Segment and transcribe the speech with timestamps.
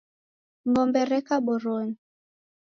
[0.69, 1.95] Ng'ombe reka boronyi.